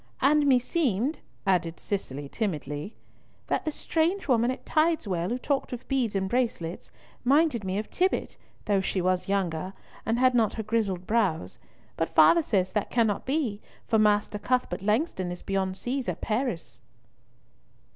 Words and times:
"And 0.19 0.47
meseemed," 0.47 1.19
added 1.45 1.79
Cicely 1.79 2.27
timidly, 2.27 2.95
"that 3.45 3.65
the 3.65 3.71
strange 3.71 4.27
woman 4.27 4.49
at 4.49 4.65
Tideswell 4.65 5.29
who 5.29 5.37
talked 5.37 5.73
of 5.73 5.87
beads 5.87 6.15
and 6.15 6.27
bracelets 6.27 6.89
minded 7.23 7.63
me 7.63 7.77
of 7.77 7.87
Tibbott, 7.91 8.35
though 8.65 8.81
she 8.81 8.99
was 8.99 9.27
younger, 9.29 9.73
and 10.03 10.17
had 10.17 10.33
not 10.33 10.53
her 10.53 10.63
grizzled 10.63 11.05
brows; 11.05 11.59
but 11.97 12.09
father 12.09 12.41
says 12.41 12.71
that 12.71 12.89
cannot 12.89 13.27
be, 13.27 13.61
for 13.87 13.99
Master 13.99 14.39
Cuthbert 14.39 14.81
Langston 14.81 15.31
is 15.31 15.43
beyond 15.43 15.77
seas 15.77 16.09
at 16.09 16.19
Paris." 16.19 16.81